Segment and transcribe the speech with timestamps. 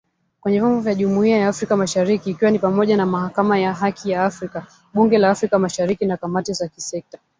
[0.41, 4.23] Kwenye vyombo vya Jumuiya ya Afrika Mashariki ikiwa ni pamoja na Mahakama ya Haki ya
[4.25, 7.19] Afrika, Bunge la Afrika Mashariki na kamati za kisekta.